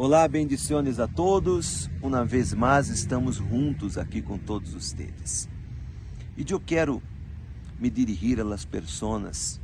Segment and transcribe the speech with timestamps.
[0.00, 1.90] Olá, bendiciones a todos.
[2.00, 5.48] Uma vez mais estamos juntos aqui com todos vocês.
[6.36, 7.02] E eu quero
[7.80, 9.60] me dirigir às pessoas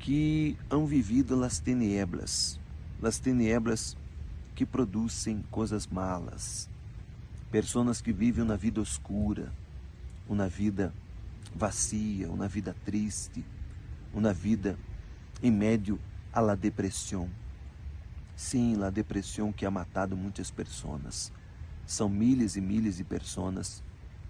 [0.00, 2.60] que han vivido as tinieblas,
[3.02, 3.96] as tinieblas
[4.54, 6.68] que produzem coisas malas,
[7.50, 9.50] pessoas que vivem uma vida oscura,
[10.28, 10.92] uma vida
[11.56, 13.42] vazia, uma vida triste,
[14.12, 14.78] uma vida
[15.42, 15.98] em meio
[16.34, 17.30] à depressão
[18.36, 21.32] Sim, a depressão que ha matado muitas pessoas.
[21.86, 23.82] São milhares e milhares de pessoas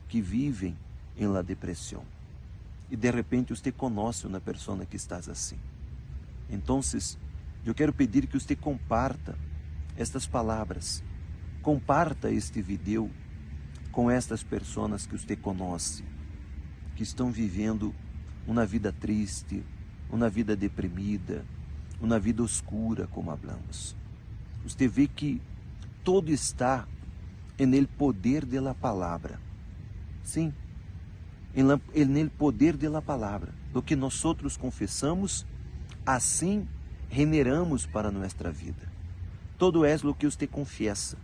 [0.08, 0.76] que vivem
[1.16, 2.04] em la depressão.
[2.90, 5.58] E de repente você conhece uma pessoa que está assim.
[6.50, 6.80] Então,
[7.64, 9.38] eu quero pedir que você comparta
[9.96, 11.02] estas palavras.
[11.62, 13.10] Comparta este vídeo
[13.90, 16.04] com estas pessoas que você conhece,
[16.94, 17.94] que estão vivendo
[18.46, 19.64] uma vida triste,
[20.10, 21.44] uma vida deprimida,
[22.00, 23.96] uma vida oscura, como hablamos.
[24.64, 25.40] Você vê que
[26.02, 26.86] todo está
[27.58, 29.38] en poder de la palavra.
[30.22, 30.52] Sim,
[31.54, 33.52] el poder de la palavra.
[33.72, 35.46] Do que nós outros confessamos,
[36.06, 36.66] assim
[37.10, 38.88] generamos para nossa vida.
[39.58, 41.16] Todo é o que você confessa.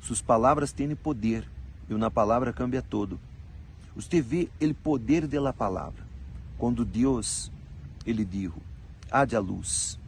[0.00, 1.48] Suas palavras têm poder,
[1.88, 3.18] e uma palavra cambia todo.
[3.94, 6.04] Você vê o poder de la palavra.
[6.58, 7.50] Quando Deus,
[8.06, 8.54] ele disse,
[9.10, 9.98] haja luz,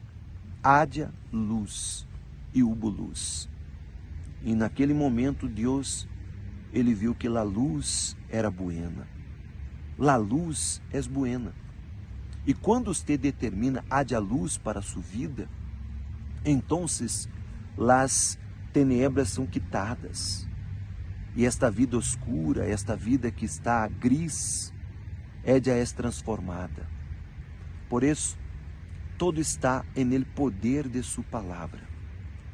[0.62, 2.06] haja luz
[2.54, 3.48] e hubo luz.
[4.42, 6.08] E naquele momento Deus,
[6.72, 9.06] ele viu que la luz era buena.
[9.98, 11.52] La luz é buena.
[12.46, 15.48] E quando você determina haja luz para sua vida,
[16.44, 16.86] então
[17.76, 18.38] las
[18.72, 20.48] tenebras são quitadas.
[21.36, 24.72] E esta vida oscura, esta vida que está gris,
[25.44, 26.86] é já é transformada.
[27.88, 28.36] Por isso,
[29.18, 31.82] todo está en el poder de sua palavra.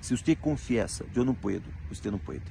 [0.01, 2.43] Se você confiesa, eu não puedo, você não pode.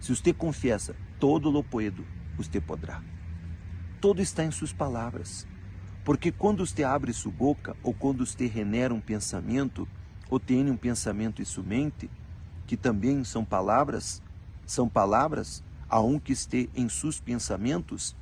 [0.00, 2.04] Se você confiesa, todo lo puedo,
[2.36, 3.02] você poderá.
[4.02, 5.46] Todo está em suas palavras.
[6.04, 9.88] Porque quando você abre sua boca, ou quando você genera um pensamento,
[10.28, 12.10] ou tem um pensamento em sua mente,
[12.66, 14.22] que também são palavras,
[14.66, 18.14] são palavras a um que esteja em seus pensamentos,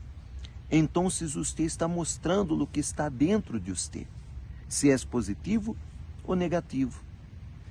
[0.71, 4.07] então você está mostrando o que está dentro de você
[4.69, 5.77] se é positivo
[6.25, 7.03] ou negativo.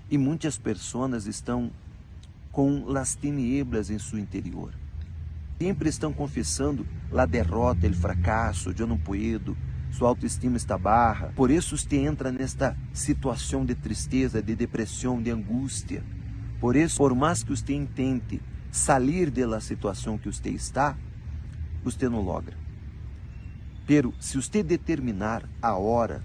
[0.10, 1.72] E muitas pessoas estão
[2.52, 4.74] com las tinieblas em seu interior.
[5.60, 6.86] Sempre estão confessando
[7.16, 9.58] a derrota, o fracasso, eu não puedo,
[9.92, 11.32] sua autoestima está barra.
[11.36, 16.04] Por isso você entra nesta situação de tristeza, de depressão, de angústia.
[16.60, 18.42] Por isso, por mais que você intente
[18.72, 20.98] sair da situação que você está,
[21.84, 22.58] você não logra.
[23.88, 26.22] Pero se você determinar a hora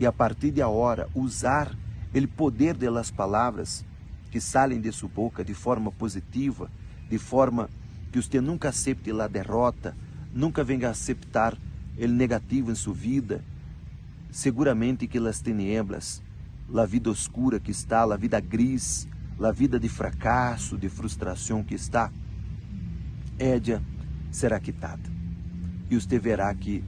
[0.00, 1.76] e a partir de agora usar
[2.14, 3.84] o poder das palavras
[4.30, 6.70] que saem de sua boca de forma positiva,
[7.10, 7.68] de forma
[8.10, 9.94] que você nunca aceite a derrota,
[10.32, 11.54] nunca venha a aceitar
[11.98, 13.44] o negativo em sua vida,
[14.30, 16.22] seguramente que as tinieblas,
[16.74, 19.06] a vida oscura que está, a vida gris,
[19.38, 22.10] a vida de fracasso, de frustração que está,
[23.38, 23.82] Édia
[24.30, 25.10] será quitada.
[25.90, 26.82] E você verá que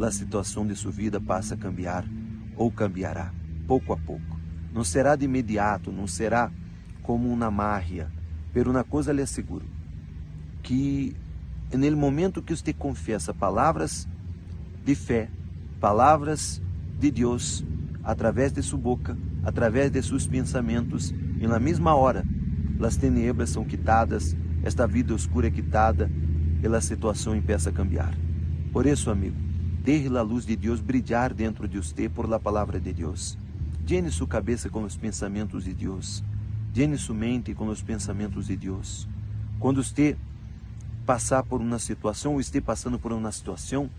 [0.00, 2.06] a situação de sua vida passa a cambiar
[2.56, 3.32] ou cambiará,
[3.66, 4.38] pouco a pouco.
[4.72, 6.50] Não será de imediato, não será
[7.02, 8.10] como uma mágia.
[8.52, 9.64] Pero uma coisa lhe asseguro,
[10.62, 11.16] que
[11.72, 14.08] no momento que você confessa palavras
[14.84, 15.28] de fé,
[15.80, 16.62] palavras
[16.98, 17.64] de Deus,
[18.02, 22.24] através de sua boca, através de seus pensamentos, e na mesma hora,
[22.80, 26.10] as tenebras são quitadas, esta vida oscura é quitada,
[26.62, 28.14] e a situação empieza a cambiar.
[28.72, 29.36] Por isso, amigo,
[29.84, 33.36] Deje a luz de Deus brilhar dentro de você por la palavra de Deus.
[33.86, 36.24] Llene sua cabeça com os pensamentos de Deus.
[36.74, 39.06] Llene sua mente com os pensamentos de Deus.
[39.60, 40.16] Quando você
[41.04, 43.90] passar por uma situação ou esteja passando por uma situação,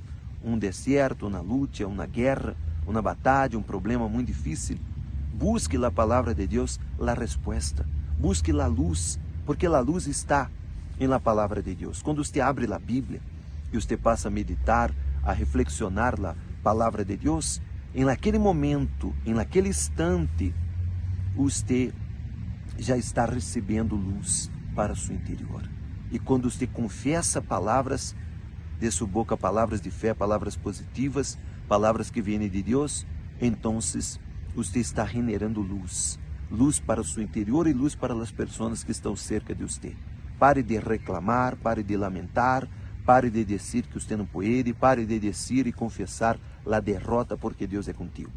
[0.44, 2.56] um deserto, uma luta, uma guerra,
[2.88, 4.80] uma batalha, um problema muito difícil,
[5.36, 7.86] busque a palavra de Deus, a resposta.
[8.18, 10.50] Busque a luz, porque a luz está
[11.00, 12.02] em la palavra de Deus.
[12.02, 13.22] Quando você abre a Bíblia
[13.72, 14.92] e você passa a meditar,
[15.26, 17.60] a reflexionar a palavra de Deus,
[17.94, 20.54] em naquele momento, em naquele instante,
[21.36, 21.92] você
[22.78, 25.68] já está recebendo luz para o seu interior.
[26.12, 28.16] E quando você confessa palavras
[28.80, 31.38] de sua boca, palavras de fé, palavras positivas,
[31.68, 33.08] palavras que vêm de Deus,
[33.42, 36.20] então você está generando luz.
[36.52, 39.96] Luz para o seu interior e luz para as pessoas que estão cerca de você.
[40.38, 42.68] Pare de reclamar, pare de lamentar,
[43.06, 47.68] Pare de dizer que você não pode, pare de dizer e confessar a derrota porque
[47.68, 48.32] Deus é contigo.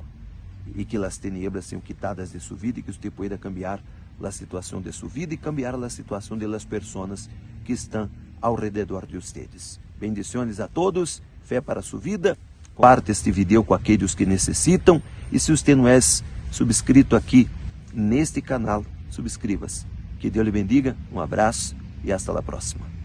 [0.74, 3.80] e que as tinieblas sejam quitadas de sua vida e que você pueda cambiar
[4.22, 7.30] a situação de sua vida e cambiar a situação de las pessoas
[7.64, 8.10] que estão
[8.40, 9.80] ao redor de vocês.
[9.98, 12.36] Bendições a todos, fé para sua vida.
[12.74, 15.98] Comparte este vídeo com aqueles que necessitam e se você não é
[16.50, 17.48] subscrito aqui
[17.92, 19.86] neste canal, subscreva-se.
[20.20, 21.74] Que Deus lhe bendiga, um abraço
[22.04, 22.97] e hasta a próxima.